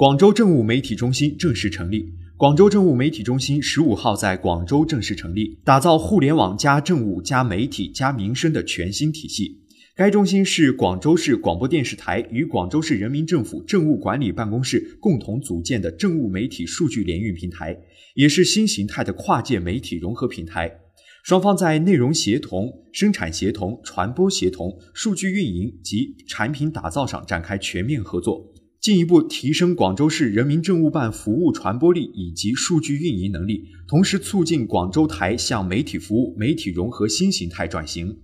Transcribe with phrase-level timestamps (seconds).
[0.00, 2.10] 广州政务媒体中心正式成立。
[2.38, 9.60] 广州政务媒体中心十五号在广州正式成立，打造互联网加政务加媒体加民生的全新体系。
[9.94, 17.78] 该中心是广州市广播电视台与广州市人民政府政务管理办公室共同组建的政务媒体数据联运平台，
[18.14, 20.80] 也是新形态的跨界媒体融合平台。
[21.22, 28.50] 双方在内容协同、生产协同、传播协同、数据运营及产品打造上展开全面合作。
[28.80, 38.16] 进一步提升广州市人民政务办服务传播力以及数据运营能力，同时促进广州台向媒体服务、媒体融合新形态转型。